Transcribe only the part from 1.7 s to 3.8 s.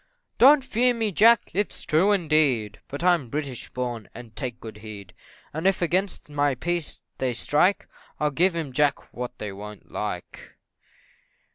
true, indeed, but I'm British